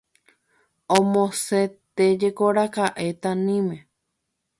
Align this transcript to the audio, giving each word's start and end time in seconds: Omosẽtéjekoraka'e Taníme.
Omosẽtéjekoraka'e 0.95 3.07
Taníme. 3.21 3.77